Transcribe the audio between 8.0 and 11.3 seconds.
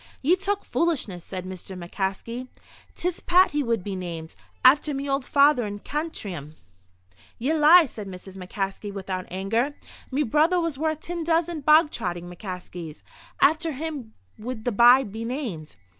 Mrs. McCaskey, without anger. "Me brother was worth tin